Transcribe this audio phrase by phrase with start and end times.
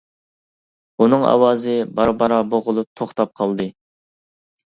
[1.03, 3.67] ئۇنىڭ ئاۋازى بارا بارا بوغۇلۇپ توختاپ قالدى.